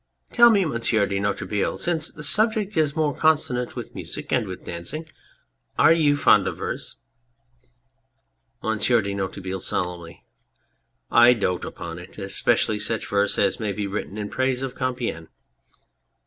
[0.31, 4.65] Tell me, Monsieur de Noiretable since the subject is more consonant with music and with
[4.65, 5.05] dancing
[5.77, 6.95] are you fond of verse?
[8.63, 10.23] MONSIEUR DE NOIRETABLE (solemnly}.
[11.11, 12.17] I dote upon it!
[12.17, 15.27] especially such verse as may be written in praise of Compiegne....